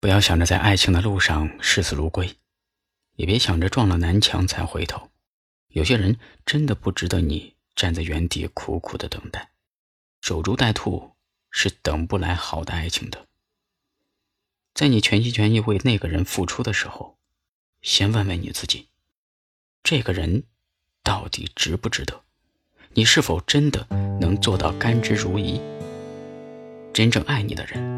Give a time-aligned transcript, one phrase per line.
[0.00, 2.36] 不要想着在爱情的路上视死如归，
[3.16, 5.10] 也别想着撞了南墙才回头。
[5.68, 9.50] 有些人真的不值得你站在原地苦苦的等待，
[10.20, 11.12] 守株待兔
[11.50, 13.26] 是等不来好的爱情的。
[14.72, 17.18] 在你全心全意为那个人付出的时候，
[17.82, 18.86] 先问问你自己：
[19.82, 20.44] 这个人
[21.02, 22.22] 到底值不值得？
[22.94, 23.84] 你是否真的
[24.20, 25.60] 能做到甘之如饴？
[26.94, 27.97] 真正爱你的人，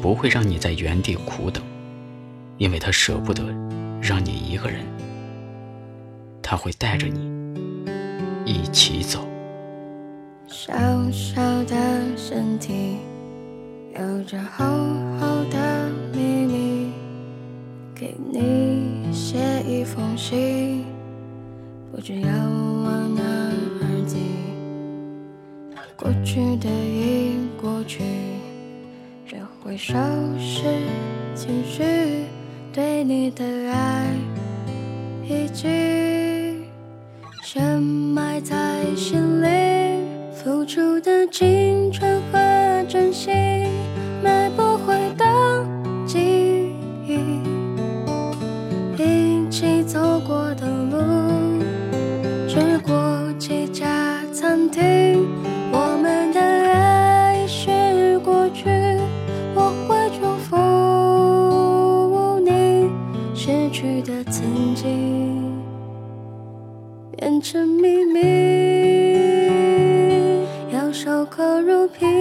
[0.00, 1.62] 不会让你在原地苦等，
[2.56, 3.44] 因为他舍不得
[4.00, 4.80] 让你一个人，
[6.42, 7.20] 他会带着你
[8.46, 9.26] 一起走。
[10.46, 10.72] 小
[11.10, 11.76] 小的
[12.16, 12.96] 身体，
[13.94, 14.64] 有着厚
[15.20, 16.90] 厚的秘密，
[17.94, 19.38] 给你写
[19.68, 20.84] 一封信，
[21.92, 24.16] 不知要往哪儿寄。
[25.94, 28.02] 过去的已过去，
[29.70, 29.94] 回收
[30.36, 30.64] 拾
[31.32, 31.84] 情绪，
[32.72, 34.12] 对你的爱
[35.22, 36.64] 已经
[37.44, 38.56] 深埋在
[38.96, 39.46] 心里，
[40.34, 43.32] 付出的青春和真心，
[44.24, 45.64] 买不回的
[46.04, 46.74] 记
[47.06, 47.20] 忆，
[48.98, 51.62] 一起走过的路，
[52.48, 55.28] 吃过几家餐厅。
[64.80, 65.60] 心
[67.14, 68.18] 变成秘密，
[70.72, 72.19] 要守口如瓶。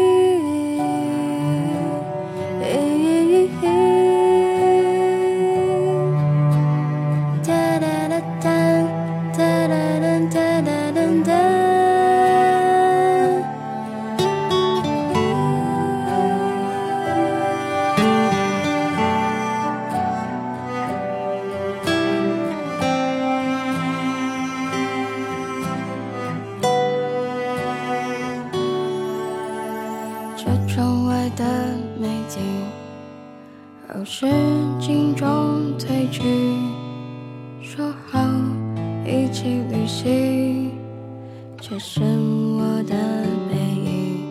[30.41, 31.43] 这窗外的
[31.99, 32.39] 美景，
[33.89, 34.25] 后视
[34.79, 35.27] 镜中
[35.77, 36.23] 褪去。
[37.61, 38.17] 说好
[39.05, 40.71] 一起旅行，
[41.59, 42.95] 却剩我的
[43.49, 44.23] 背影。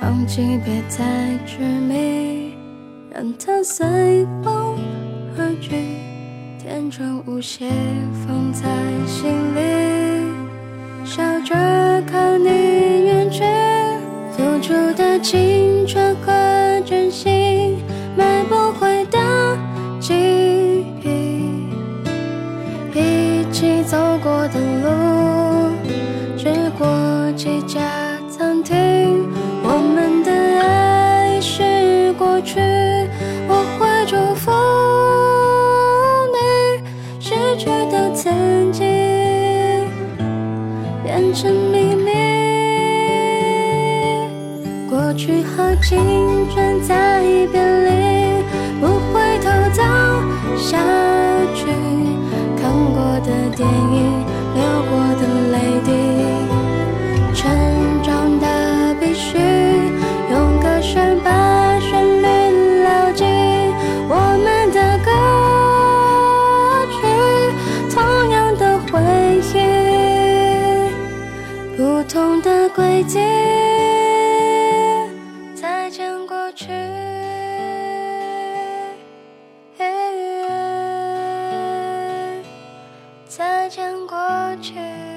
[0.00, 2.54] 忘记别再执迷，
[3.12, 4.78] 让它随风
[5.36, 5.74] 而去，
[6.60, 7.68] 天真无邪
[8.24, 8.62] 放在
[9.08, 10.24] 心里，
[11.04, 11.56] 笑着
[23.84, 24.88] 走过的路，
[26.36, 26.86] 吃过
[27.36, 27.80] 几家
[28.30, 29.28] 餐厅，
[29.62, 32.60] 我们的爱是过去，
[33.48, 34.50] 我会祝福
[36.32, 36.38] 你
[37.20, 38.86] 失去的曾经
[41.02, 42.12] 变成秘密。
[44.88, 45.98] 过去和青
[46.54, 47.20] 春在
[47.50, 48.42] 别离，
[48.80, 49.82] 不回头走
[50.56, 51.11] 下。
[53.24, 54.11] 的电影，
[83.34, 84.18] 再见过
[84.60, 85.11] 去。